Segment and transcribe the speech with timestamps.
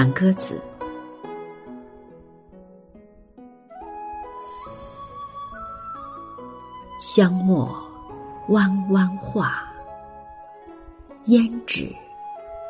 [0.00, 0.58] 当鸽子。
[6.98, 7.68] 香墨
[8.48, 9.62] 弯弯画，
[11.26, 11.94] 胭脂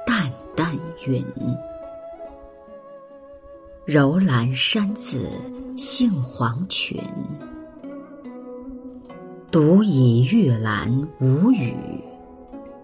[0.05, 0.77] 淡淡
[1.07, 1.25] 云。
[3.85, 5.31] 柔兰山子
[5.77, 7.01] 杏黄裙，
[9.53, 10.91] 独倚玉兰
[11.21, 11.77] 无语，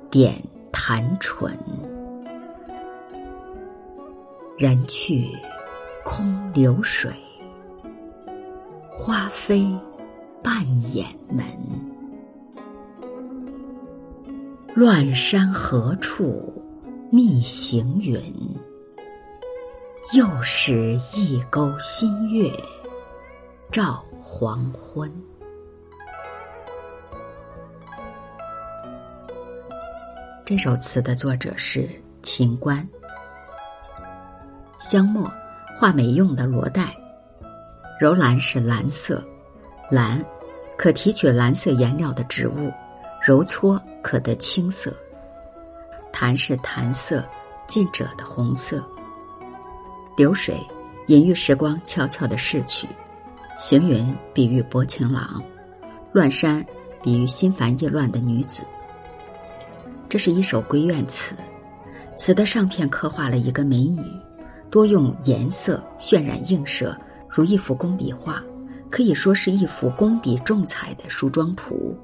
[0.08, 1.50] 点弹唇。
[4.58, 5.28] 人去
[6.02, 7.12] 空流水，
[8.90, 9.70] 花飞
[10.42, 11.44] 半掩门。
[14.74, 16.54] 乱山何处
[17.12, 18.18] 觅行云？
[20.14, 22.50] 又是一钩新月
[23.70, 25.12] 照黄昏。
[30.46, 31.90] 这首词的作者是
[32.22, 32.88] 秦观。
[34.88, 35.28] 香墨，
[35.76, 36.84] 画眉用的罗带；
[37.98, 39.20] 柔兰是蓝色，
[39.90, 40.24] 蓝
[40.78, 42.72] 可提取蓝色颜料的植物，
[43.20, 44.94] 揉搓可得青色。
[46.12, 47.24] 檀是檀色，
[47.66, 48.80] 近者的红色。
[50.16, 50.56] 流水，
[51.08, 52.86] 隐喻时光悄悄的逝去；
[53.58, 55.42] 行云，比喻薄情郎；
[56.12, 56.64] 乱山，
[57.02, 58.62] 比喻心烦意乱的女子。
[60.08, 61.34] 这是一首闺怨词，
[62.16, 64.00] 词的上片刻画了一个美女，
[64.70, 66.96] 多用颜色渲染映射，
[67.28, 68.42] 如一幅工笔画，
[68.90, 71.96] 可以说是一幅工笔重彩的梳妆图。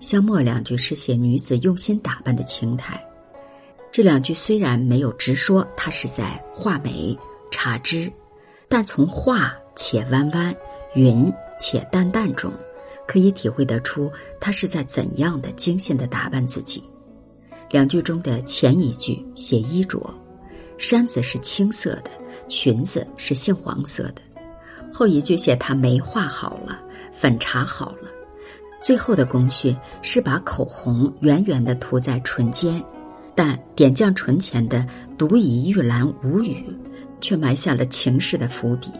[0.00, 3.02] 香末两句是写女子用心打扮的情态，
[3.90, 7.16] 这两句虽然没有直说她是在画眉。
[7.50, 8.12] 茶枝，
[8.68, 10.52] 但从画且弯弯，
[10.96, 12.52] 云且淡淡中，
[13.06, 14.10] 可以体会得出
[14.40, 16.82] 他是在怎样的精心的打扮自己。
[17.70, 20.12] 两句中的前一句写衣着，
[20.78, 22.10] 衫子是青色的，
[22.48, 24.22] 裙子是杏黄色的；
[24.92, 26.80] 后一句写她眉画好了，
[27.12, 28.08] 粉茶好了。
[28.82, 32.82] 最后的工序是把口红远远的涂在唇间，
[33.34, 34.86] 但点绛唇前的
[35.16, 36.64] “独倚玉兰无语”。
[37.20, 38.90] 却埋下了情事的伏笔。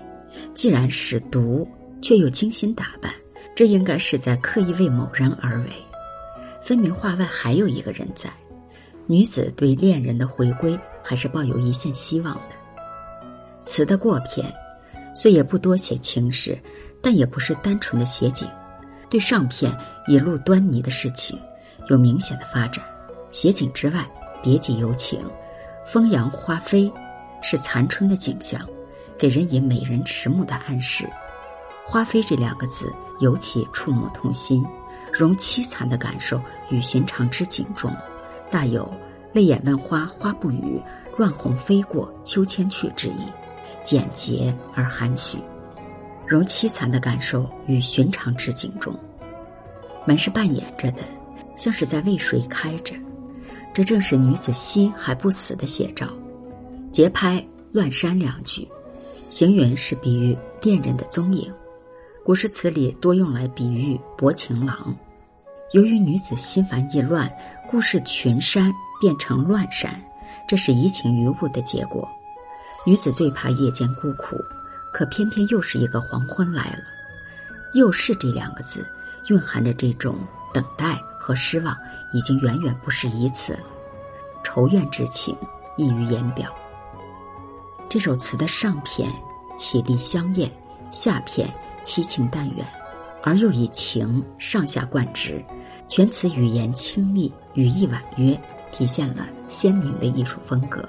[0.54, 1.68] 既然是独，
[2.00, 3.12] 却又精心打扮，
[3.54, 5.70] 这应该是在刻意为某人而为。
[6.62, 8.30] 分明画外还有一个人在。
[9.06, 12.50] 女子对恋人的回归，还是抱有一线希望的。
[13.64, 14.52] 词的过片，
[15.14, 16.58] 虽也不多写情事，
[17.00, 18.48] 但也不是单纯的写景。
[19.08, 19.76] 对上片
[20.08, 21.38] 已露端倪的事情，
[21.88, 22.84] 有明显的发展。
[23.30, 24.04] 写景之外，
[24.42, 25.20] 别极有情，
[25.86, 26.90] 风扬花飞。
[27.46, 28.66] 是残春的景象，
[29.18, 31.06] 给人以美人迟暮的暗示。
[31.84, 34.64] 花飞这两个字尤其触目痛心，
[35.12, 37.94] 融凄惨的感受与寻常之景中，
[38.50, 38.90] 大有
[39.34, 40.80] 泪眼问花花不语，
[41.18, 43.24] 乱红飞过秋千去之意，
[43.82, 45.38] 简洁而含蓄。
[46.24, 48.96] 融凄惨的感受与寻常之景中，
[50.06, 51.02] 门是半掩着的，
[51.56, 52.94] 像是在为谁开着。
[53.72, 56.06] 这正是女子心还不死的写照。
[56.92, 58.68] 节拍乱山两句，
[59.30, 61.52] 行云是比喻恋人的踪影，
[62.24, 64.96] 古诗词里多用来比喻薄情郎。
[65.72, 67.28] 由于女子心烦意乱，
[67.68, 70.00] 故事群山变成乱山，
[70.46, 72.08] 这是移情于物的结果。
[72.86, 74.36] 女子最怕夜间孤苦，
[74.92, 76.78] 可偏偏又是一个黄昏来了。
[77.74, 78.86] 又是这两个字，
[79.28, 80.16] 蕴含着这种
[80.52, 81.76] 等待和失望，
[82.12, 83.60] 已经远远不是一次了。
[84.44, 85.36] 愁怨之情
[85.76, 86.54] 溢于言表。
[87.88, 89.10] 这首词的上片
[89.56, 90.50] 绮丽香艳，
[90.90, 92.66] 下片凄情淡远，
[93.22, 95.42] 而又以情上下贯之，
[95.88, 98.38] 全词语言清丽，语意婉约，
[98.76, 100.84] 体现了鲜明的艺术风格。